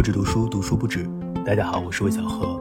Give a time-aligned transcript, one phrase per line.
[0.00, 1.06] 不止读书，读书不止。
[1.44, 2.58] 大家好，我是魏小贺。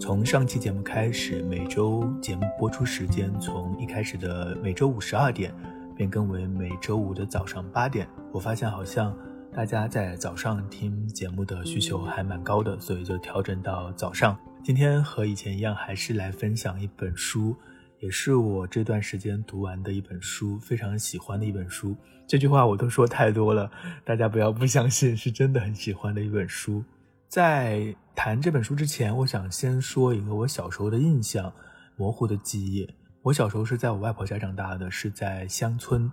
[0.00, 5.54] 从上期节目开始，每周节目播出时间从一开始的每周五十二点
[5.94, 8.08] 变更为每周五的早上八点。
[8.32, 9.16] 我发现好像
[9.54, 14.36] 大家在早上听节目的需求还蛮高的，所以就调整到早上。
[14.64, 17.54] 今天和以前一样，还是来分享一本书。
[18.00, 21.94] 也是我这段时间读完的一本书，非常喜欢的一本书。
[22.26, 23.70] 这句话我都说太多了，
[24.04, 26.82] 大家不要不相信，是真的很喜欢的一本书。
[27.28, 31.52] 在谈这本书之前，我想先说一个我小时候的印象
[31.96, 32.88] 模糊的记忆。
[33.22, 36.10] 我小时候是在我外婆家长大的，是在乡村，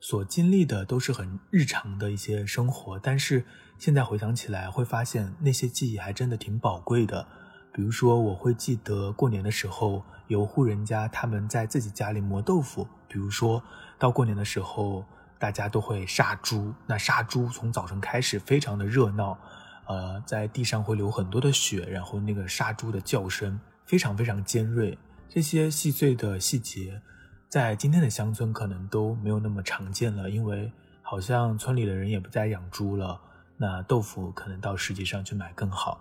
[0.00, 2.98] 所经历的都是很日常的一些生活。
[2.98, 3.42] 但是
[3.78, 7.26] 现在回想起来，会发现那些记忆还真的挺宝贵的。
[7.76, 10.02] 比如说，我会记得过年的时候。
[10.28, 12.88] 有户人家，他们在自己家里磨豆腐。
[13.06, 13.62] 比如说
[13.96, 15.04] 到过年的时候，
[15.38, 16.74] 大家都会杀猪。
[16.84, 19.38] 那杀猪从早晨开始，非常的热闹，
[19.86, 24.98] 呃，在地上会流很多的血，然后那个杀猪的叫声非常非常尖锐。
[25.28, 27.00] 这些细碎的细节，
[27.48, 33.20] 在今天的乡村可能都没有那么常见了，因为好像村里的人也不再养猪了。
[33.58, 36.00] 那豆腐可能到市集上去买更好。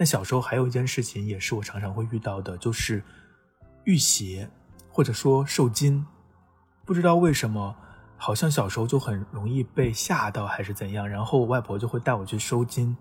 [0.00, 3.04] 那小时候还有一件事情，也是我常常会遇到的，就是。
[3.84, 4.48] 浴血，
[4.90, 6.06] 或者说受惊，
[6.84, 7.74] 不知道为什么，
[8.18, 11.08] 好像小时候就很容易被吓到，还是怎样。
[11.08, 12.94] 然后我外婆就会带我去收惊，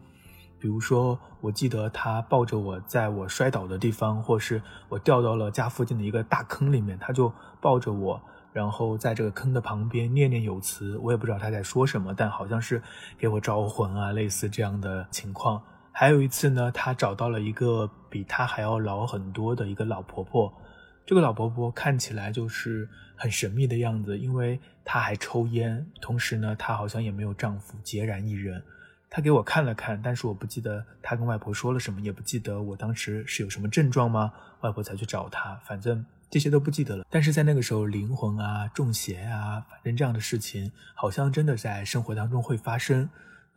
[0.58, 8.20] 比如说，我记得她抱着我，在我摔倒的地方，或是我掉到了家附近的一个大坑里面，她就抱着我，
[8.54, 12.82] 然后在这个坑的旁边念念有词，我也不知道她在说什么，但好像是
[13.18, 15.62] 给我招魂啊，类似这样的情况。
[16.00, 20.50] 还有一次呢，她找到了一个比她还要老很多的一个老婆婆。
[21.06, 28.64] 这个老婆婆看起来就是很神秘的样子，因为她还抽烟，同时呢，她好像也没有丈夫，孑然一人。
[29.10, 34.32] 她给我看了看，但是我不记得她跟外婆说了什么，也不记得我当时是有什么症状吗？
[34.62, 37.06] 外婆才去找她，反正这些都不记得了。
[37.10, 43.10] 但是在那个时候，灵魂啊、中邪啊，反正这样的事情好像真的在生活当中会发生。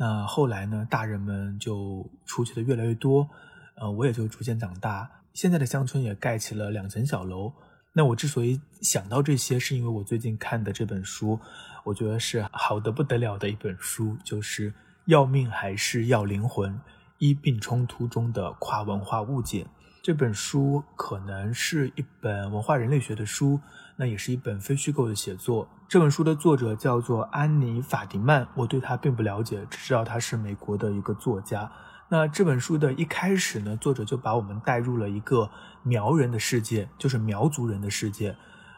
[0.03, 3.29] 那后来呢，大人们就出去的越来越多，
[3.77, 5.09] 呃，我也就逐渐长大。
[5.33, 7.53] 现在的乡村也盖起了两层小楼。
[7.93, 11.39] 那我之所以想到这些，是因为我最近看的这本书，
[11.85, 14.73] 我觉得是好的不得了的一本书，就是
[15.05, 16.81] 《要命还是要灵魂：
[17.19, 19.63] 医病冲突中的跨文化误解》。
[20.03, 23.61] 这本书可能是一本文化人类学的书，
[24.03, 25.69] 那也是一本非虚构的写作。
[25.87, 31.71] 这本书的作者叫做安妮·法迪曼，我对他并不了解，只知道他是美国的一个作家。
[32.09, 35.49] 那这本书的一开始呢，作者就把我们带入了一个
[35.85, 38.35] 苗人的世界，就是苗族人的世界。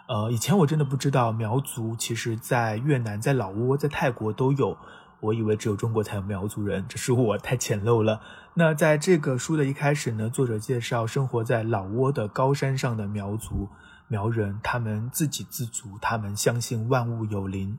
[0.09, 4.77] 呃，以前我真的不知道苗族其实在越南、在老挝、在泰国都有，
[5.21, 8.21] 我以为只有中国才有苗族人，这是我太浅陋了。
[8.53, 13.71] 那在这个书的一开始呢，作者介绍生活在老挝的高山上的苗族
[14.15, 17.77] 苗人，他们自给自足，他们相信万物有灵。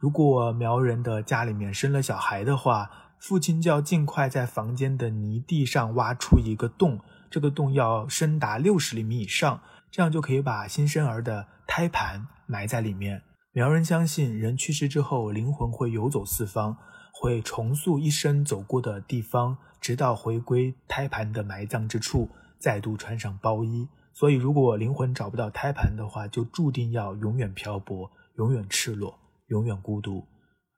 [0.00, 6.98] 如果苗人的家里面生了小孩的话，父亲就要尽快在房间的泥地上挖出一个洞，
[7.30, 9.60] 这个洞要深达六十厘米以上，
[9.92, 13.22] 这样就可以把新生儿的胎盘埋在里面。
[13.52, 16.76] 苗人相信，人去世之后，灵魂会游走四方，
[17.12, 22.28] 会重塑一生走过的地方，直到回归胎盘的埋葬之处，
[22.58, 23.88] 再度穿上包衣。
[24.12, 29.18] 所以，如果灵魂找不到胎盘的话，就注定要永远漂泊，永远赤裸，
[29.48, 30.26] 永远孤独。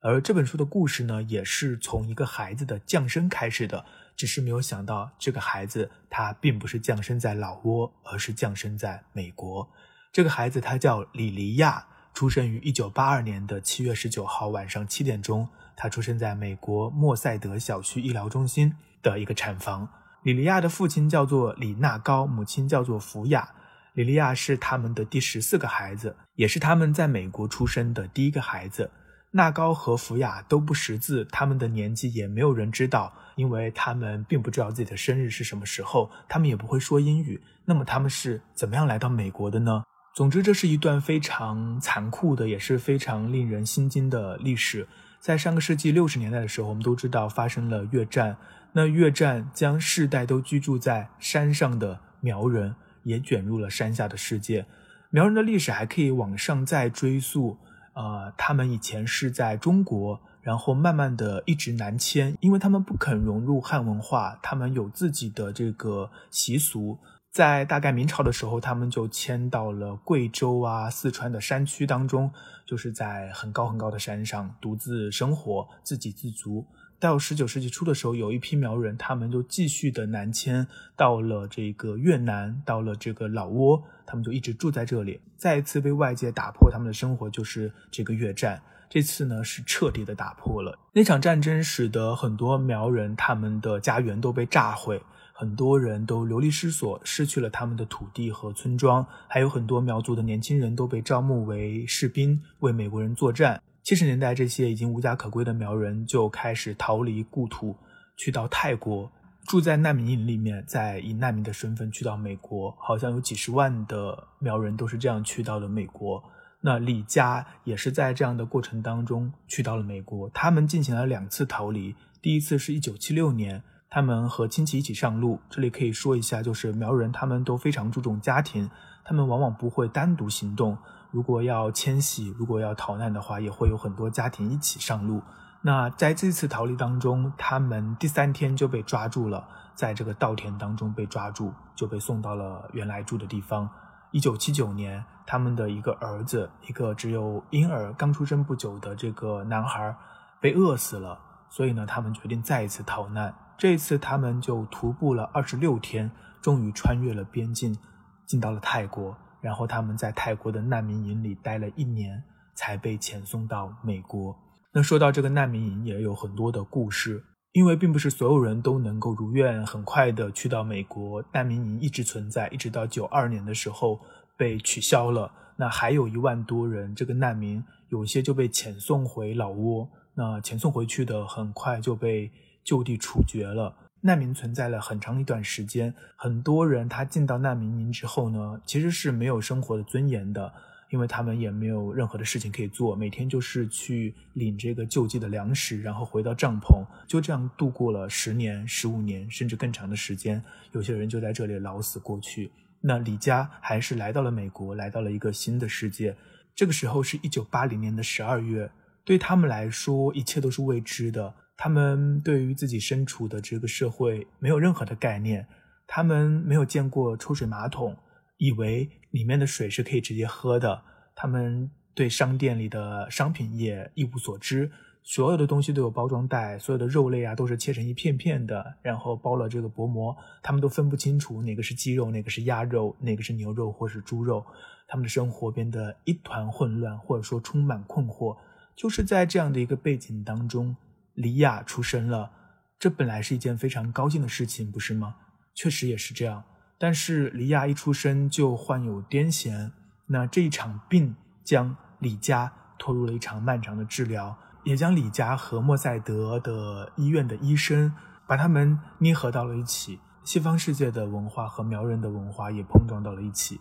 [0.01, 3.85] 而这本书的故事呢，也是从一个孩子的降生开始的，
[4.17, 9.69] 只是没有想到这个孩子他并不是降生在老挝，而是降生在美国。
[10.13, 19.89] 这个孩子他叫李黎亚，出生于一九八二年的七月十九号晚上七点钟，他出生在美国莫塞德小区医疗中心的一个产房。
[20.23, 23.49] 李黎亚的父亲叫做李纳高，母亲叫做福雅。
[23.93, 28.91] 李黎亚是他们的第十四个孩子，也是他们在美国出生的第一个孩子。
[29.31, 37.41] 纳高和福雅都不识字，他们的年纪也没有人知道，因为他们并不知道自己的生日是什么时候，他们也不会说英语。
[37.65, 39.83] 那么他们是怎么样来到美国的呢？
[40.15, 44.89] 总之，这是一段非常残酷的，也是非常令人心惊的历史。
[45.21, 48.37] 在上个世纪六十年代的时候，我们都知道发生了越战，
[48.73, 54.67] 那越战将世代都居住在山上的苗人也卷入了山下的世界。
[55.11, 57.59] 苗人的历史还可以往上再追溯。
[57.95, 66.97] 呃，他们以前是在中国，然后慢慢的一直南迁，因为他们不肯融入汉文化，他们有自己的这个习俗。
[67.39, 72.33] 在大概明朝的时候，他们就迁到了贵州啊、四川的山区当中，
[72.67, 76.67] 就是在很高很高的山上独自生活，自给自足。
[76.99, 85.21] 到十九世纪初的时候，有一批苗人，他们就继续的南迁到了这个越南，到了这个老挝，他们就一直住在这里。
[85.37, 88.61] 再一次被外界打破他们的生活，就是这个越战。
[88.91, 95.01] 这次呢是彻底的打破了那场战争，使得很多苗人他们的家园都被炸毁，
[95.41, 103.63] 很多人都流离失所，失去了他们的土地和村庄，还有很多苗族的年轻人都被招募为士兵，为美国人作战。
[103.85, 107.77] 七十年代，这些已经无家可归的苗人就开始逃离故土，
[108.17, 109.09] 去到泰国，
[109.47, 112.77] 住在难民营里面，再以难民的身份去到美国。
[112.81, 116.21] 好像有几十万的苗人都是这样去到了美国。
[116.61, 120.29] 那李家也是在这样的过程当中去到了美国。
[120.31, 125.41] 他们进行了两次逃离，第一次是一九七六年，他们和亲戚一起上路。
[125.49, 128.71] 这里可以说一下，就是苗人他们都非常注重家庭，
[129.05, 130.77] 他们往往不会单独行动。
[131.11, 135.23] 如果要迁徙，如果要逃难的话，也会有很多家庭一起上路。
[135.63, 143.69] 那在这次逃离当中，他们第三天就被抓住了，在这个稻田当中被抓住，就被送到了原来住的地方。
[144.11, 149.97] 一九七九年，他们的一个儿子，一个只有婴儿刚出生不久的这个男孩，
[150.41, 151.19] 被饿死了。
[151.49, 153.35] 所以呢，他们决定再一次逃难。
[153.59, 156.09] 这次，他们就徒步了二十六天，
[156.41, 157.77] 终于穿越了边境，
[158.25, 159.17] 进到了泰国。
[159.41, 162.23] 然后他们在泰国的难民营里待了一年，
[162.55, 164.37] 才被遣送到美国。
[164.73, 171.25] 那说到这个难民营，也有很多的故事，因为并不是所有人都能够如愿很快的去到美国。
[171.33, 174.01] 难民营一直存在，一直到九二年的时候
[174.37, 175.33] 被取消了。
[175.57, 182.31] 那还有一万多人，这个难民有些就被遣送回老挝，那遣送回去的很快就被
[182.63, 183.75] 就地处决了。
[184.01, 190.53] 难民存在了很长一段时间，很多人他进到难民营之后呢，其实是没有生活的尊严的，
[190.91, 200.41] 因为他们也没有任何的事情可以做，每天就是去领这个救济的粮食，然后回到帐篷，就这样度过了十年、十五年，甚至更长的时间。
[200.71, 202.53] 有些人就在这里老死过去。
[202.81, 206.17] 那李家还是来到了美国，来到了一个新的世界。
[206.55, 208.71] 这个时候是一九八零年的十二月，
[209.05, 211.35] 对他们来说，一切都是未知的。
[211.61, 215.45] 他们对于自己身处的这个社会没有任何的概念，
[215.89, 217.97] 他们没有见过抽水马桶，
[218.37, 220.81] 以为里面的水是可以直接喝的。
[221.17, 224.71] 他们对商店里的商品也一无所知，
[225.03, 234.47] 所有的东西都有包装袋，所有的肉类啊都是切成一片片的，然后包了这个薄膜，他们都分不清楚哪个是鸡肉，哪个是鸭肉，哪个是牛肉或是猪肉。
[234.87, 238.37] 他们的生活变得一团混乱，或者说充满困惑。
[238.77, 240.77] 就是在这样的一个背景当中。
[241.19, 242.31] 李亚出生了，
[242.79, 245.17] 这本来是一件非常高兴的事情，不是吗？
[245.53, 246.45] 确实也是这样。
[246.79, 249.73] 但是李亚一出生就患有癫痫，
[250.07, 257.93] 那这一场病将李家拖入了一场漫长的治疗，也将李家和莫塞德的医院的医生
[258.29, 259.99] 把他们捏合到了一起。
[260.23, 263.61] 西方世界的文化和苗人的文化也碰撞到了一起，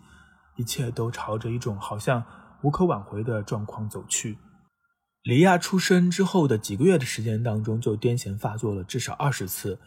[0.54, 2.22] 一切都朝着一种好像
[2.62, 4.38] 无可挽回的状况走去。
[5.28, 9.78] 李亚出生之后的几个月的时间当中，就癫痫发作了至少二十次，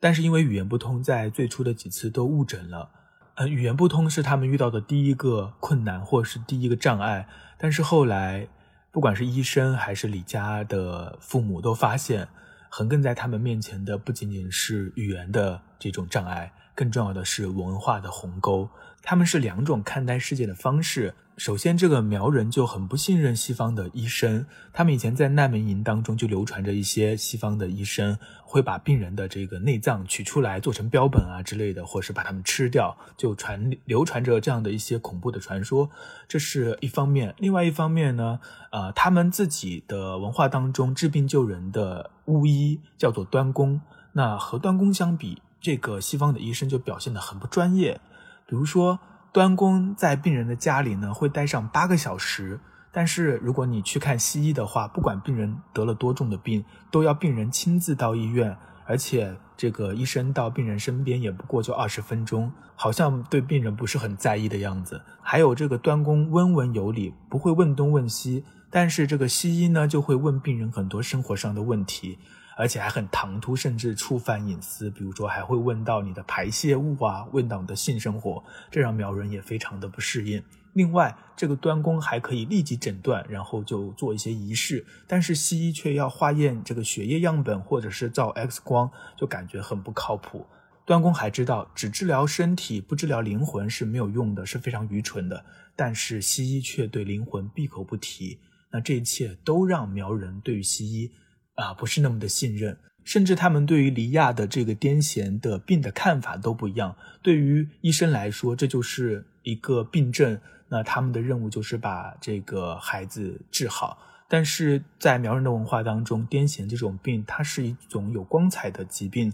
[0.00, 2.90] 但是因为语言不通，在最初的几次都误诊了。
[3.36, 7.28] 呃，语言不通是他们遇到的第一个困难，或是第一个障碍。
[7.56, 8.48] 但是后来，
[8.90, 12.26] 不管是医生还是李家的父母，都发现
[12.68, 18.68] 横亘在他们面前的不仅仅是语言的这种障碍，更重要的是文化的鸿沟。
[19.00, 21.14] 他们是两种看待世界的方式。
[21.44, 24.46] 首先，这个苗人就很不信任西方的医生。
[24.72, 35.90] 他们以前在难民营当中就流传着一些西方的医生会把病人的这个内脏取出来做成标本啊之类的，或是把他们吃掉，就传流传着这样的一些恐怖的传说。
[36.28, 37.34] 这是一方面。
[37.38, 38.38] 另外一方面呢，
[38.70, 43.80] 呃，他们自己的文化当中治病救人的巫医叫做端公。
[44.12, 48.00] 那和端公相比，这个西方的医生就表现得很不专业。
[48.46, 49.00] 比如说。
[49.32, 52.60] 端公在病人的家里呢，会待上八个小时。
[52.94, 65.00] 但是如果你去看西医的话，不管病人得了多重的病，都要病人亲自到医院，而且这个医生到病人身边也不过就二十分钟，好像对病人不是很在意的样子。
[65.22, 72.18] 还有这个端公温文有礼，不会问东问西，但是这个西医呢，就会问病人很多生活上的问题。
[72.56, 80.42] 而且还很唐突，甚至触犯隐私，比如说还会问到你的排泄物啊，问到你的性生活，这让苗人也非常的不适应。
[80.74, 90.46] 另外，这个端公还可以立即诊断，然后就做一些仪式，但是西医却要化验这个血液样本或者是照 X 光，就感觉很不靠谱。
[90.84, 95.44] 端公还知道，只治疗身体不治疗灵魂是没有用的，是非常愚蠢的。
[95.76, 98.38] 但是西医却对灵魂闭口不提，
[98.70, 101.10] 那这一切都让苗人对于西医。
[101.54, 106.96] 啊不是那么的信任，甚至他们对于黎亚的这个癫痫的病的看法都不一样。
[107.22, 113.98] 对于医生来说，这就是一个病症，那他们的任务就是把这个孩子治好。
[114.28, 119.32] 但是在苗人的文化当中，癫痫这种病，它是一种有光彩的疾病。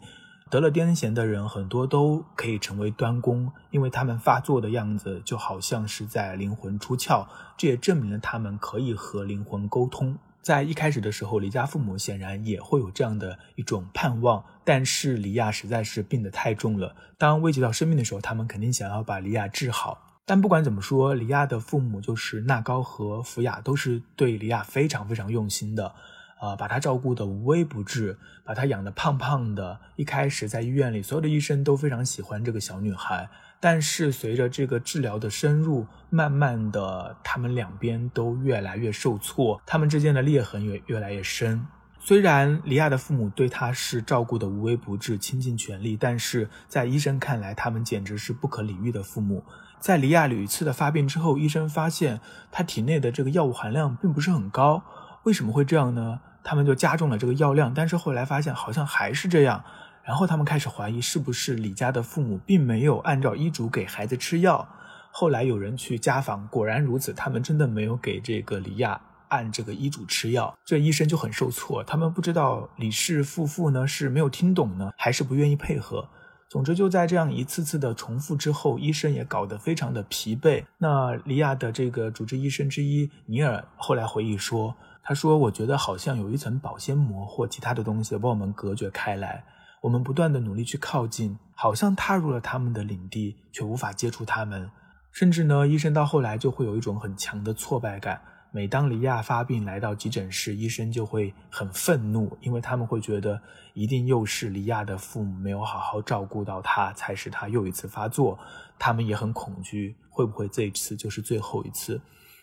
[0.50, 10.18] 得了癫痫的人，很多都可以成为端公，因为他们发作的样子就好像是在灵魂出窍，这也证明了他们可以和灵魂沟通。
[10.48, 16.96] 在一开始的时候，李家父母显然也会有这样的一种盼望，但是李亚实在是病得太重了。
[17.18, 20.22] 当危及到生命的时候，他们肯定想要把李亚治好。
[20.24, 25.94] 但不管怎么说，李亚的父母就是纳高和福雅，都是对李亚非常非常用心的，
[26.40, 29.80] 呃，把他照顾的无微不至，把他养的胖胖的。
[29.96, 33.28] 一开始在医院里，所有的医生都非常喜欢这个小女孩。
[33.60, 41.66] 但是随着这个治疗的深入，慢慢的，他们两边都越来越受挫，他们之间的裂痕也越来越深。
[42.00, 49.44] 虽然李亚的父母对他是照顾的无微不至、倾尽全力，但是在医生看来，他们简直是不可理喻的父母。
[49.80, 52.20] 在李亚屡次的发病之后，医生发现
[52.52, 54.84] 他体内的这个药物含量并不是很高。
[55.28, 56.20] 为什么会这样呢？
[56.42, 59.62] 他们就加重了这个药量，但是后来发现好像还是这样。
[60.02, 64.66] 然后他们开始怀疑，是不是李家的父母并没有按照医嘱给孩子吃药？
[65.10, 70.56] 后来有人去家访，果然如此，他们真的没有给这个李亚按这个医嘱吃药。
[70.64, 76.08] 这医生就很受挫，他们不知道李氏夫妇呢是没有听懂呢，还是不愿意配合。
[76.48, 80.64] 总之，就在这样一次次的重复之后，医生也搞得非常的疲惫。
[80.78, 84.74] 那利亚的这个主治医生之一尼尔后来回忆说
[85.04, 89.44] ：“他说，我觉得好像有一层保鲜膜或其他的东西把我们隔绝开来。
[89.82, 94.70] 我们不断的努力去靠近，好像踏入了他们的领地，却无法接触他们。
[95.12, 103.40] 甚至呢，医生到后来就会有一种很强的挫败感。”每当黎亚发病来到急诊室，医生就会很愤怒，因为他们会觉得
[103.74, 108.38] 一定又是黎亚的父母没有好好照顾到他，才使他又一次发作。
[108.78, 112.00] 他们也很恐惧，会不会这一次就是最后一次？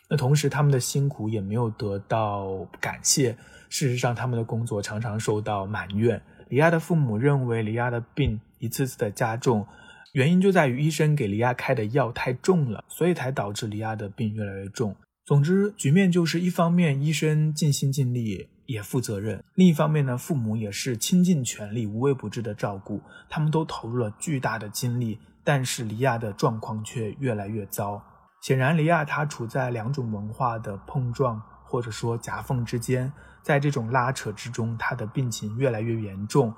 [0.07, 3.35] 那同时，他们的辛苦也没有得到感谢。
[3.69, 6.21] 事实上，他们的工作常常受到埋怨。
[6.49, 9.65] 黎亚的父母认为，黎亚的病一次次的加重，
[10.13, 14.95] 原因就在于医生给黎亚开的药太重了，所以才导致黎亚的病越来越重。
[15.25, 25.17] 总之，局面就是一方面医生尽心尽力也负责任，另一方面呢，父母也是倾尽全力、无微不至的照顾，他们都投入了巨大的精力。
[25.43, 28.03] 但是黎亚的状况却越来越糟。
[28.41, 36.53] 显然，黎亚他处在两种文化的碰撞或者说夹缝之间，在这种拉扯之中，他的病情越来越严重。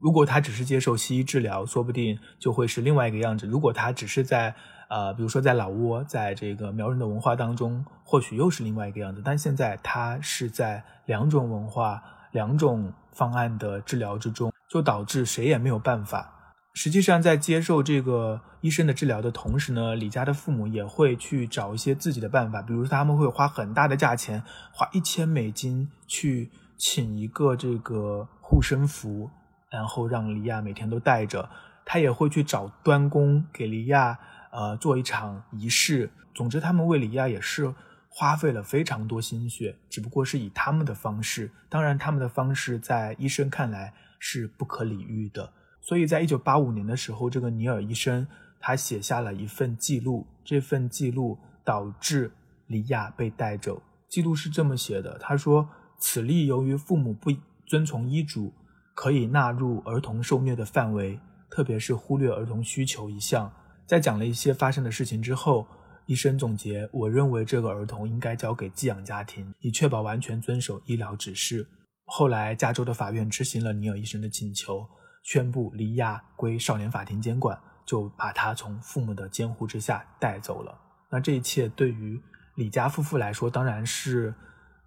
[0.00, 4.54] 如果他只是接受西医治疗，说不定就会是另外一个样子；如果他只是在
[4.88, 9.20] 呃，比如说在老挝，在这个苗人的文化当中，或许又是另外一个样子。
[9.24, 12.02] 但现在他是在两种文化、
[12.32, 16.34] 两种方案的治疗之中，就导致谁也没有办法。
[16.72, 24.42] 实际上，在接受这个医生的治疗的同时呢，李家的父母也会去找一些自己的办法，比如说他们会花很大的价钱，
[24.72, 29.28] 花一千美金去请一个这个护身符，
[29.70, 31.50] 然后让李亚每天都带着。
[31.84, 34.18] 他也会去找端公给李亚。
[34.50, 36.10] 呃，做一场仪式。
[36.34, 37.74] 总之，他们为李亚也是
[38.08, 41.50] 花费了非常多心血，只不过是以他们的方式。
[41.68, 45.52] 当然，他们的方式在医生看来是不可理喻的。
[45.80, 48.26] 所以在一九八五年的时候，这个尼尔医生
[48.60, 52.32] 他写下了一份记录，这份记录导致
[52.66, 53.82] 李亚被带走。
[54.08, 57.30] 记录是这么写的：他说，此例由于父母不
[57.66, 58.52] 遵从医嘱，
[58.94, 63.52] 可以纳入儿童受虐的范围，特别是忽略儿童需求一项。
[63.88, 65.66] 在讲了一些发生的事情之后，
[66.04, 71.66] 医生总结：我认为这个儿童应该交给寄养家庭，以确保完全遵守医疗指示。
[72.04, 74.86] 后来，加州的法院执行了尼尔医生的请求，
[75.22, 80.78] 宣布黎亚归少年法庭监管，就把他从父母的监护之下带走了。
[81.10, 82.20] 那这一切对于
[82.56, 84.34] 李家夫妇来说，当然是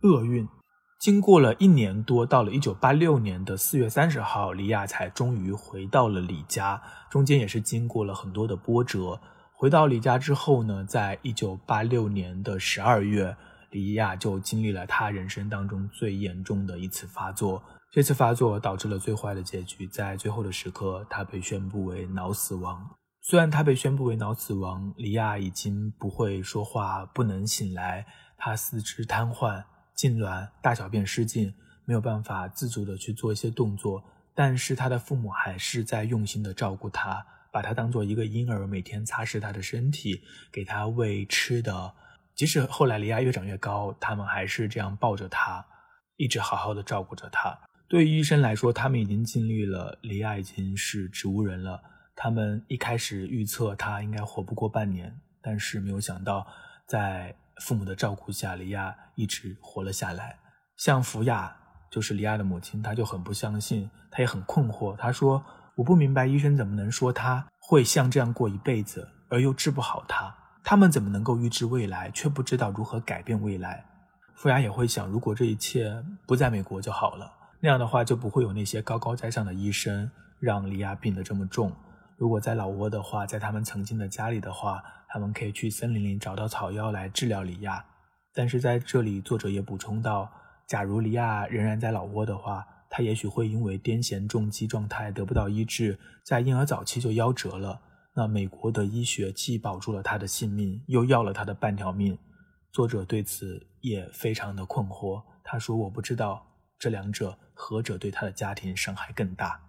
[0.02, 0.48] 厄运。
[1.02, 6.80] 经过了一年多，到了一九八六年的四月三十号，李亚才终于回到了李家。
[7.10, 9.20] 中间也是经过了很多的波折。
[9.52, 13.36] 回到李家之后呢，在一九八六年的十二月，
[13.72, 17.64] 李亚就经历了他人生当中最严重的一次发作。
[17.92, 22.88] 这次发作导致了最坏的结局，在最后的时刻，他被宣布为脑死亡。
[23.24, 28.06] 虽然他被宣布为脑死亡，李亚已经不会说话，不能醒来，
[28.38, 29.64] 他四肢瘫痪。
[30.02, 31.54] 痉挛、大小便失禁，
[31.86, 34.04] 没有办法自主的去做一些动作，
[34.34, 41.94] 但是他的父母还是在用心的照顾他，把他当做一个婴儿，每天擦拭他的身体，给他喂吃的。
[42.34, 45.64] 即使后来黎亚越长越高，他们还是这样抱着他，
[46.18, 47.56] 一直好好的照顾着他。
[47.88, 51.80] 对于医生来说，他们已经尽力了，李亚已经是植物人了。
[52.16, 56.48] 他们一开始预测他应该活不过半年，但是没有想到，
[56.88, 60.36] 在父母的照顾下，李亚一直活了下来。
[60.78, 61.56] 像福雅，
[61.92, 64.98] 就是李亚的母亲，她就很不相信，她也很困惑。
[64.98, 65.44] 她说
[65.78, 70.36] ：“我不明白医生怎么能说他会像这样过一辈子，而又治不好他？
[70.64, 73.86] 他们怎么能够预知未来，却不知道如何改变未来？”
[74.34, 81.72] 福雅也会想，如果这一切不在美国就好了，那样的话就不会有那些高高在上的医生让李亚病得这么重。
[82.22, 87.84] 如果在老挝的话，在他们曾经的家里的话，他们可以去森林里找到草药来治疗李亚。
[88.32, 90.32] 但是在这里，作者也补充到，
[90.68, 97.82] 假如李亚仍然在老挝的话，他也许会因为癫痫重击状态得不到医治，在婴儿早期就夭折了。
[98.14, 102.16] 那美国的医学既保住了他的性命，又要了他的半条命。
[102.72, 105.24] 作者对此也非常的困惑。
[105.44, 106.46] 他说：“我不知道
[106.78, 109.60] 这两者何者对他的家庭伤害更大。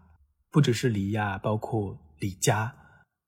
[0.51, 2.73] 不只是李亚，包括……”李家，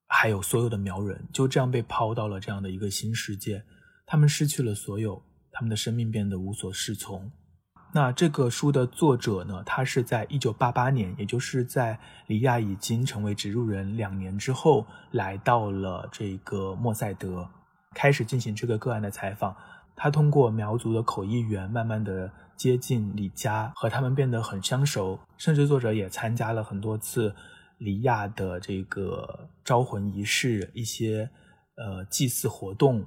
[0.07, 3.65] 还有所有的苗人，就这样被抛到了这样的一个新世界。
[4.07, 5.21] 他们失去了所有，
[5.51, 7.33] 他们的生命变得无所适从。
[7.93, 9.65] 那这个书的作者呢？
[9.67, 11.99] 他是在一九八八年，也就是在
[12.29, 17.49] 李亚已经成为植入人两年之后，来到了这个莫塞德，
[17.95, 19.57] 开始进行这个个案的采访。
[19.97, 25.19] 他通过苗族的口译员，慢慢的接近李家，和他们变得很相熟。
[25.37, 27.35] 甚至作者也参加了很多次。
[27.79, 31.31] 李亚的这个招魂仪式，一些
[31.77, 33.07] 呃祭祀活动。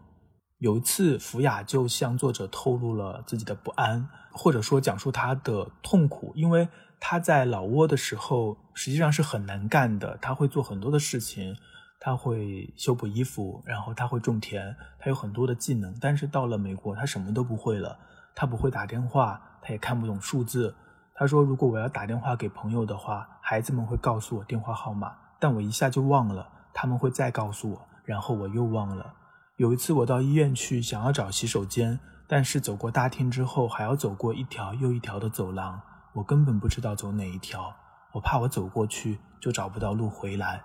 [0.60, 6.68] 有一次，福雅就向作者透露了自己的不安，或者说讲述他的痛苦，因为
[7.00, 10.18] 他在老挝的时候实际上是很难干的。
[10.20, 11.56] 他会做很多的事情，
[12.00, 15.96] 他会修补衣服，然后他会种田，他有很多的技能。
[16.02, 18.00] 但是到了美国，他什么都不会了。
[18.34, 20.74] 他不会打电话，他也看不懂数字。
[21.20, 26.48] 他说：“如果我要打电话给朋友的话，孩子们会告诉我电话号码，但我一下就忘了。
[26.76, 29.16] 他们会再告诉我，然后我又忘了。
[29.56, 35.82] 有一次我到医院去，想要找洗手间，但是走过大厅之后，还要走过一条又一条的走廊，
[36.14, 37.76] 我根本不知道走哪一条。
[38.12, 40.62] 我怕我走过去就找不到路回来。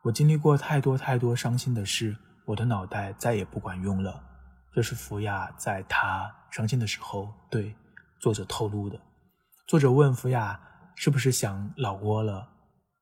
[0.00, 4.22] 我经历过太多太多伤心的事，我的脑袋再也不管用了。”
[4.72, 7.76] 这是福雅在他伤心的时候对
[8.18, 8.98] 作者透露的。
[9.68, 10.58] 作者问福雅
[10.96, 12.48] ：“是不是想老挝了？”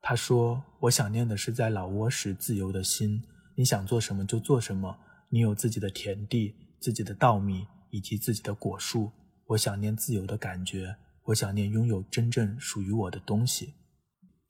[0.03, 3.23] 他说：“我想念的是在老挝时自由的心。
[3.55, 4.99] 你想做什么就做什么，
[5.29, 9.13] 你有自己的田地、自己的稻米以及自己的果树。
[9.47, 13.75] 我想念自由的感觉，我想念拥有真正属于我的东西。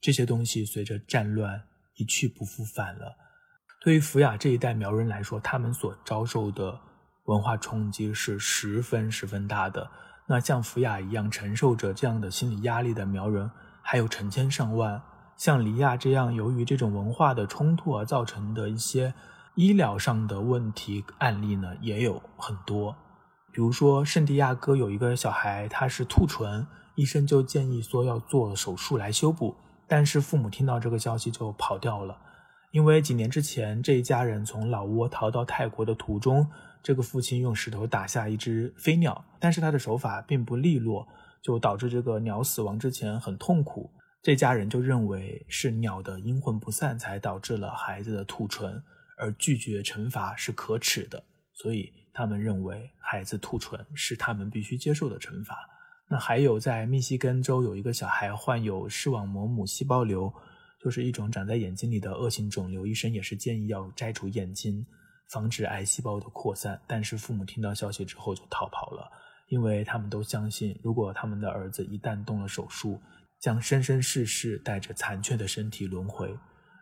[0.01, 1.61] 这些东西随着战乱
[1.97, 3.15] 一去不复返了。
[3.83, 6.81] 对于福雅这一代苗人来说，他们所遭受的
[7.25, 9.87] 文化冲击是十分十分大的。”
[10.29, 13.49] 那像福雅一样承受着这样的心理压力的苗人
[13.81, 15.01] 还有成千上万，
[15.37, 19.13] 像黎亚这样由于这种文化的冲突而造成的一些
[19.55, 22.93] 医疗上的问题案例呢，也有很多。
[23.53, 29.55] 比如说圣地亚哥有一个小孩，他是兔唇，医生就建议说要做手术来修补，
[29.87, 32.17] 但是父母听到这个消息就跑掉了，
[32.71, 36.47] 因为几年之前这一家人从老挝逃到泰国的途中。
[36.81, 41.07] 这个父亲用石头打下一只飞鸟，但是他的手法并不利落，
[41.41, 43.91] 就导致这个鸟死亡之前很痛苦。
[44.21, 48.83] 这家人就认为是鸟的阴魂不散才导致了孩子的兔唇，
[49.17, 55.55] 而拒绝惩罚是可耻的，所以他们认为孩子兔唇是他们必须接受的惩罚。
[56.09, 60.33] 那还有在密西根州有一个小孩患有视网膜母细胞瘤，
[60.81, 64.85] 就是一种长在眼睛里的恶性肿瘤，医生也是建议要摘除眼睛。
[65.29, 69.11] 防止癌细胞的扩散，但是父母听到消息之后就逃跑了，
[69.49, 72.99] 因为他们都相信，如果他们的儿子一旦动了手术，
[73.39, 76.35] 将生生世世带着残缺的身体轮回，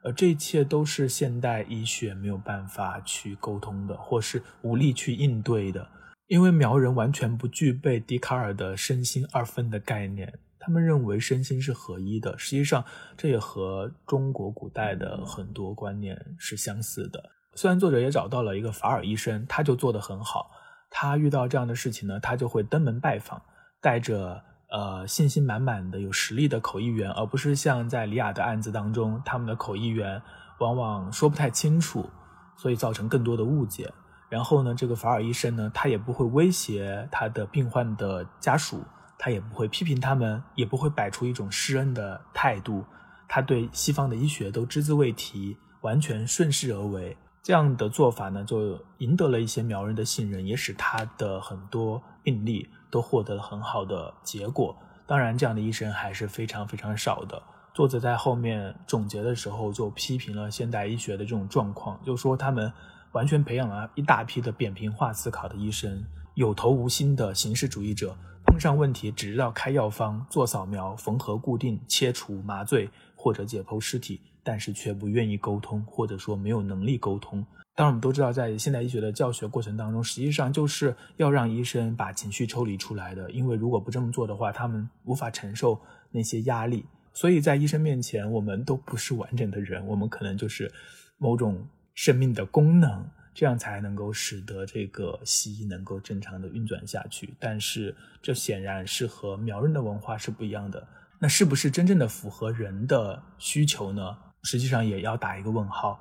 [0.03, 5.89] 而这一切都是现代医学没有办法去沟通的，或是无力去应对的，
[6.27, 12.85] 因为苗人完全不具备笛卡尔的身心二分的概念，他们认为身心是合一的，实际上
[13.17, 17.31] 这也和中国古代的很多观念是相似的。
[17.55, 20.51] 虽然作者也找到了一个法尔医生，他就做得很好。
[20.89, 23.41] 他遇到这样的事情呢，他就会登门拜访，
[23.81, 30.21] 带着呃信心满满的有实力的口译员，而不是像在李亚的案子当中，他们的口译员
[30.59, 32.09] 往往说不太清楚，
[32.57, 33.91] 所以造成更多的误解。
[34.29, 38.83] 然后呢，这个法尔医生呢，他也不会威胁他的病患的家属，
[39.17, 42.85] 他也不会批评他们，也不会摆出一种施恩的态度。
[43.27, 47.17] 他对西方的医学都只字未提，完全顺势而为。
[47.45, 54.75] 这样的做法呢，就赢得了一些苗人的信任，也使他的很多病例都获得了很好的结果。
[55.05, 57.39] 当然，这样的医生还是非常非常少的。
[57.71, 62.73] 作者在后面总结的时候就批评了现代医学的这种状况，就说他们
[63.11, 66.03] 完全培养了一大批的扁平化思考的医生，
[66.33, 72.89] 有头无心的形式主义者，碰上问题只知道开药方、做扫描、缝合、固定、切除、麻醉
[73.25, 77.43] 或者解剖尸体，但是却不愿意沟通，或者说没有能力沟通。
[77.73, 83.31] 当然，我们都知道，在现代医学的教学过程当中，实际上就是要让医生把情绪抽离出来的。
[83.31, 86.85] 因为如果不这么做的话，他们无法承受那些压力。
[87.13, 90.71] 所以在医生面前，我们都不是完整的人，我们可能就是
[91.17, 97.33] 某种生命的功能，这样才能够使得这个西医能够正常的运转下去。
[97.39, 100.87] 但是，这显然是和苗人的文化是不一样的。
[101.25, 104.15] 那是不是真正的符合人的需求呢？
[104.43, 105.99] 实际上也要打一个问号。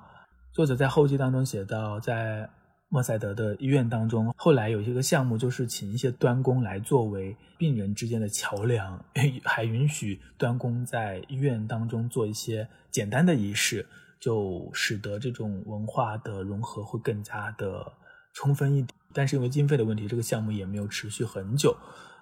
[0.53, 2.47] 作者在后记当中写到，在
[2.91, 9.03] 莫塞德的医院当中，后来有一个项目，就是请一些端工来作为病人之间的桥梁，
[9.45, 13.87] 还允许端工在医院当中做一些简单的仪式，
[14.21, 17.91] 就使得这种文化的融合会更加的
[18.35, 18.95] 充分一点。
[19.15, 21.75] 但是因为经费的问题，这个项目也没有持续很久。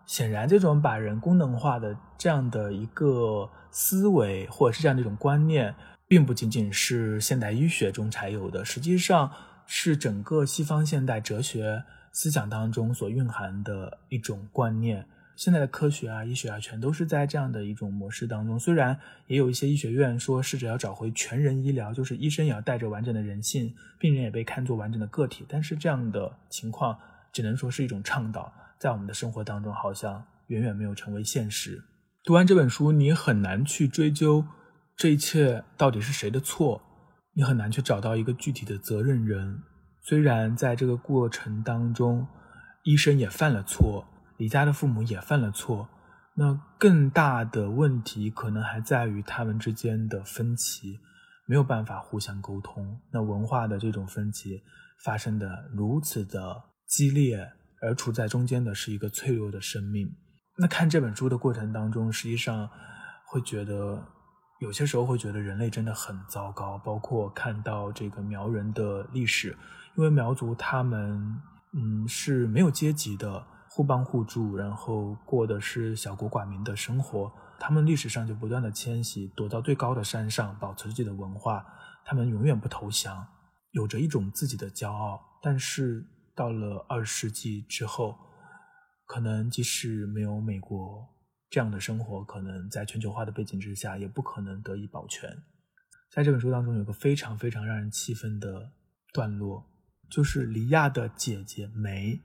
[0.06, 5.74] 显然，这种把人功能化的这样的一个思维，或者是这样的一种观念。
[6.08, 9.32] 并不仅仅是现代医学中才有的，实际上
[9.64, 15.06] 是整个西方现代哲学思想当中所蕴含的一种观念。
[15.36, 18.58] 现在的科学啊、医学啊，全都是在这样的一种模式当中。
[18.58, 26.98] 虽然也有一些医学院说试着要找回全人医疗，就是医生也要带着完整的人性，病人也被看作完整的个体，但是这样的情况
[27.32, 31.80] 只能说是一种倡导，在我们的生活当中好像远远没有成为现实。
[32.24, 34.44] 读完这本书，你很难去追究。
[34.96, 36.82] 这一切到底是谁的错？
[37.34, 39.62] 你很难去找到一个具体的责任人。
[40.00, 42.26] 虽然在这个过程当中，
[42.82, 44.04] 医生也犯了错，
[44.36, 45.88] 李家的父母也犯了错。
[46.34, 50.98] 那更大的问题可能还在于他们之间的分歧，
[51.46, 52.98] 没有办法互相沟通。
[53.12, 54.60] 那文化的这种分歧
[55.04, 57.48] 发生的如此的激烈，
[57.82, 60.08] 而处在中间的是一个脆弱的生命。
[60.56, 62.70] 那看这本书的过程当中，实际上
[63.26, 64.02] 会觉得。
[64.60, 69.58] 有些时候会觉得人类真的很糟糕，包括看到这个苗人的历史，
[69.96, 71.20] 因为苗族他们
[71.72, 77.32] 嗯是没有阶级的，互帮互助，然后过的是小国寡民的生活。
[77.58, 81.66] 他们历史上就不断的迁徙，躲到最高的山上，保持自己的文化。
[82.04, 83.26] 他们永远不投降，
[83.72, 85.20] 有着一种自己的骄傲。
[85.42, 88.18] 但是到了二十世纪之后，
[89.06, 91.08] 可能即使没有美国。
[91.50, 95.28] 这样的生活可能在全球化的背景之下也不可能得以保全。
[96.10, 98.72] 在这本书当中，有个非常非常让人气愤的
[99.12, 99.62] 段落，
[100.08, 102.18] 就是黎亚的姐姐梅，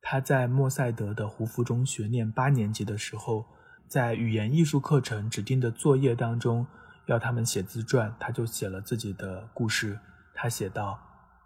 [0.00, 3.46] 她在莫塞德的胡夫中学念八年级的时候，
[3.86, 6.66] 在语言艺术课程指定的作业当中
[7.06, 9.96] 要他们写自传，她就写了自己的故事。
[10.34, 11.00] 她写道：“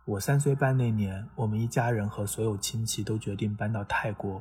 [0.07, 4.41] 我三岁半那年，我们一家人和所有亲戚都决定搬到泰国。”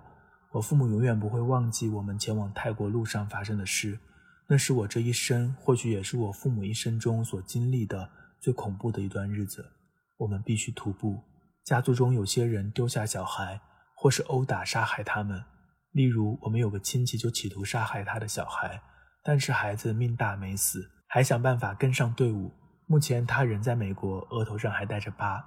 [0.54, 4.00] 我父母永远不会忘记我们前往泰国路上发生的事，
[4.48, 9.66] 那是我这一生，或许也是我父母一生中所经历的最恐怖的一段日子。
[10.18, 11.24] 我们必须徒步，
[11.64, 13.60] 家族中有些人丢下小孩，
[13.96, 15.44] 或是殴打、杀害他们。
[15.92, 18.82] 例如，我们有个亲戚就企图杀害他的小孩，
[19.24, 22.54] 但是孩子命大没死，还想办法跟上队伍。
[22.86, 25.44] 目前他人在美国，额头上还带着疤。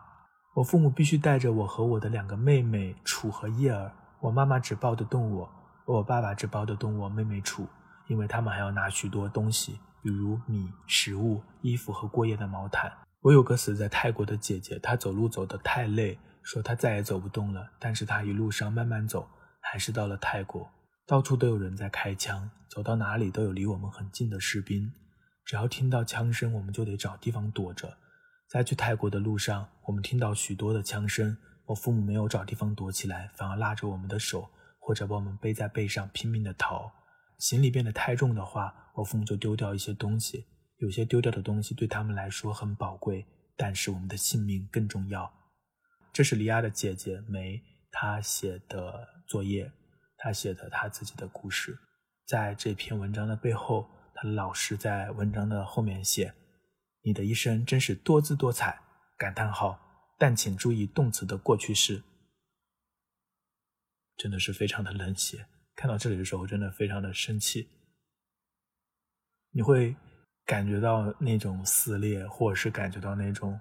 [0.54, 3.92] 我父母必须带着我和我的两个妹妹楚和叶儿。
[4.20, 5.48] 我妈妈只抱得动我，
[5.84, 7.66] 我爸爸只抱得动我妹妹楚，
[8.08, 12.90] 因为他们还要拿许多东西，比如米、食物、衣服和过夜的毛毯。
[13.20, 17.70] 我有个死在泰国的姐姐，她走路走得太累，说她再也走不动了。
[17.78, 19.28] 但是她一路上慢慢走，
[19.60, 20.68] 还是到了泰国。
[21.06, 24.92] 到处都有人在开枪，走到哪里都有离我们很近的士兵。
[25.44, 27.96] 只要听到枪声，我们就得找地方躲着。
[28.48, 31.36] 在去泰国的路上，我们听到许多的枪声。
[31.66, 36.90] 我父母没有找地方躲起来，反而拉着我们的手，或者把我们背在背上，拼命的逃。
[37.36, 40.46] 行李变得太重的话，我父母就丢掉一些东西。
[40.78, 45.30] 有些丢掉的东西对他们来说很宝贵，但是我们的性命更重要。
[46.10, 49.70] 这是李亚的姐姐梅，她写的作业，
[50.16, 51.78] 她写的她自己的故事。
[52.26, 56.32] 在这篇文章的背后，她的老师在文章的后面写
[57.08, 58.78] ：“你的一生真是多姿多彩！”
[59.16, 59.80] 感叹号。
[60.20, 62.02] 但请注意动词的过去式，
[64.16, 65.46] 真的是非常的冷血。
[65.76, 67.68] 看到这里的时候，真的非常的生气。
[69.52, 69.94] 你会
[70.44, 73.60] 感觉到那种撕裂，或者是感觉到那种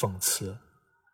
[0.00, 0.58] 讽刺。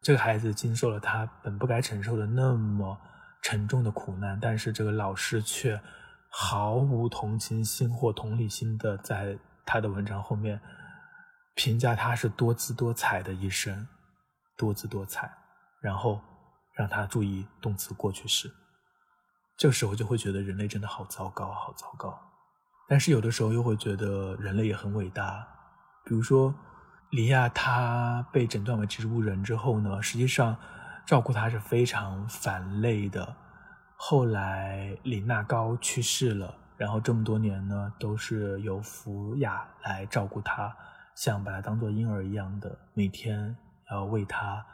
[0.01, 2.99] 这个孩子经受了他本不该承受的那么
[3.43, 5.79] 沉重的苦难，但是这个老师却
[6.31, 10.59] 毫无同情心或同理心的在他的文章后面
[11.55, 13.87] 评价他是多姿多彩的一生，
[14.57, 15.33] 多姿多彩，
[15.81, 16.21] 然后
[16.73, 18.53] 让他注意动词过去式。
[19.57, 22.21] 这个时候就会觉得人类真的好糟糕，好糟糕。
[22.89, 25.47] 但是有的时候又会觉得人类也很伟大。
[26.05, 26.55] 比如说，
[27.11, 30.57] 李亚他被诊断为植物人之后呢，实际上
[31.07, 33.37] 照顾他是非常反类的。
[33.97, 40.77] 后来李娜高去世了，然后这么多年呢，都是由福雅来照顾他，
[41.17, 43.57] 像把他当做婴儿一样的，每天
[43.91, 44.65] 要喂他，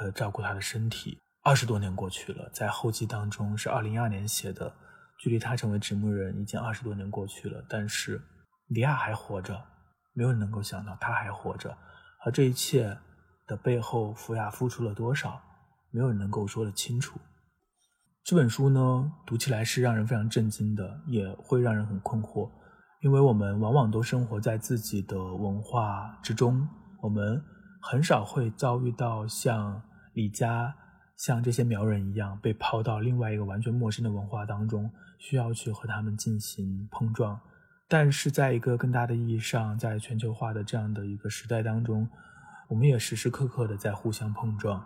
[0.00, 1.18] 呃，照顾他的身体。
[1.44, 4.72] 二十多年过去了，在后记当中是二零一二年写的，
[5.18, 8.22] 距离他成为植物人已经二十多年过去了，但是
[8.68, 9.60] 李亚还活着，
[10.14, 11.76] 没有人能够想到他还活着，
[12.24, 12.96] 而这一切
[13.46, 15.42] 的背后，福雅付出了多少，
[15.90, 17.18] 没有人能够说得清楚。
[18.24, 22.48] 这本书呢，读起来是让人非常震惊的，也会让人很困惑，
[23.02, 26.68] 因为我们往往都生活在自己的文化之中，
[27.00, 27.42] 我们
[27.80, 29.82] 很少会遭遇到像
[30.14, 30.74] 李家。
[31.16, 37.38] 像这些苗人一样被抛到另外一个完全陌生的文化当中，需要去和他们进行碰撞。
[37.86, 42.08] 但是，在一个更大的意义上，在全球化的这样的一个时代当中，
[42.68, 44.82] 我们也时时刻刻的在互相碰撞。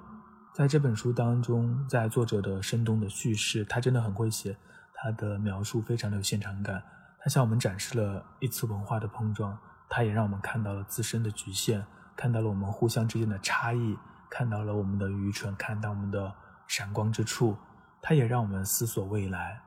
[0.52, 4.55] 在这本书当中，在作者的生动的叙事，他真的很会写，
[4.94, 6.83] 他的描述非常的有现场感。
[7.26, 9.58] 他向我们展示了一次文化的碰撞，
[9.88, 11.84] 他也让我们看到了自身的局限，
[12.14, 13.98] 看到了我们互相之间的差异。
[14.30, 16.32] 看到了我们的愚蠢，看到我们的
[16.68, 17.56] 闪光之处，
[18.00, 19.60] 它也让我们思索未来。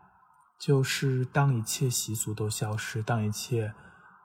[0.58, 3.74] 就是当一切习俗都消失，当一切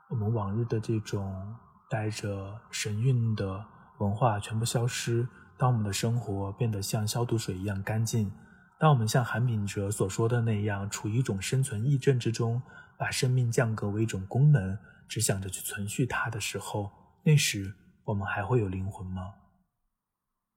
[0.09, 1.57] 我们往日的这种
[1.91, 3.65] 带着神韵的
[3.99, 5.27] 文化全部消失，
[5.59, 8.31] 当我们的生活变得像消毒水一样干净，
[8.79, 12.63] 当我们像韩炳哲所说的那样，处于一种生存异症之中，
[12.97, 14.79] 把生命降格为一种功能，
[15.09, 16.91] 只想着去存续它的时候，
[17.23, 19.35] 那时我们还会有灵魂吗？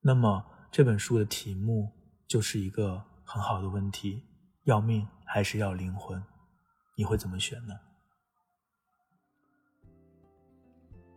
[0.02, 1.92] 那么这本书的题目
[2.28, 4.24] 就是一个很好的问题：
[4.64, 6.24] 要命还是要灵魂？
[6.96, 7.74] 你会怎么选呢？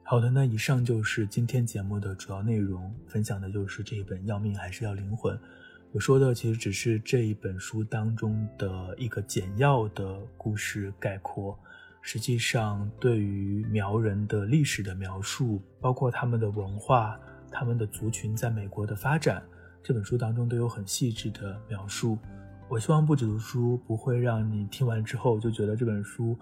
[0.02, 5.36] 好的，那以上就是今天节目的主要内容，分享的就是这一本《要命还是要灵魂》。
[5.92, 11.58] 我说的其实只是这一本书当中的一个简要的故事概括，
[12.00, 17.18] 实际上对于苗人的历史的描述，包括他们的文化。
[17.52, 19.42] 他们的族群在美国的发展，
[19.82, 22.16] 这本书当中都有很细致的描述。
[22.68, 26.38] 我希望不止读书不会让你听完之后就觉得这本书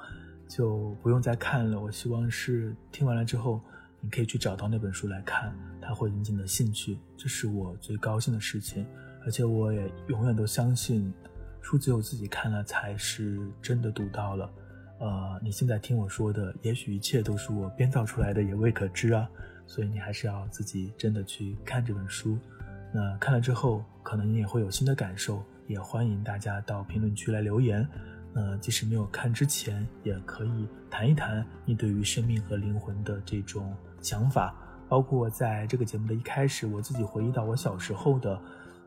[0.47, 1.81] 就不用再看了。
[1.81, 3.59] 我希望是听完了之后，
[4.03, 8.85] 你可以去找到那本书来看，它会引起你的兴趣，这是我最高兴的事情。
[9.29, 11.13] 而且我也永远都相信，
[11.61, 14.51] 书只有自己看了才是真的读到了。
[15.01, 19.29] 呃，你现在听我说的，也许一切都是我编造出来的，也未可知啊。
[19.67, 22.39] 所以你还是要自己真的去看这本书，
[22.91, 27.87] 那看了之后，可能你也会有新的感受，也欢迎大家到评论区来留言。
[28.33, 34.55] 呃，即使没有看之前，也可以谈一谈你对于生命和灵魂的这种想法，
[34.89, 38.41] 包括在这个节目的一开始，我自己回忆到我小时候的，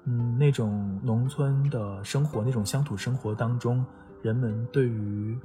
[0.06, 3.86] 嗯，那种农村的生活，那种乡土生活当中，
[4.22, 5.38] 人们对于，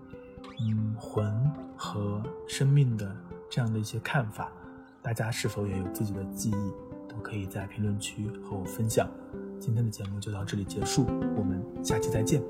[0.61, 1.31] 嗯，魂
[1.77, 3.15] 和生命的
[3.51, 4.51] 这样的一些看法。
[5.03, 6.73] 大家是否也有自己的记忆，
[7.09, 9.09] 都可以在评论区和我分享。
[9.61, 12.43] 今天的节目就到这里结束，我们下期再见。